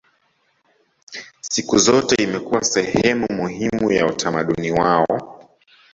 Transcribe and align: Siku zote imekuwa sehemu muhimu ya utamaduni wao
Siku 1.41 1.77
zote 1.77 2.23
imekuwa 2.23 2.63
sehemu 2.63 3.27
muhimu 3.35 3.91
ya 3.91 4.07
utamaduni 4.07 4.71
wao 4.71 5.37